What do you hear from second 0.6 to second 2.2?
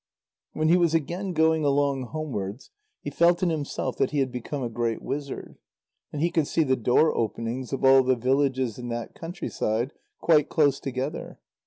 he was again going along